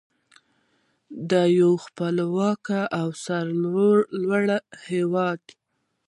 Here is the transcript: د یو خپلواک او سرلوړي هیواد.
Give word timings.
د 1.29 1.31
یو 1.59 1.71
خپلواک 1.85 2.65
او 2.99 3.07
سرلوړي 3.23 4.57
هیواد. 4.89 5.41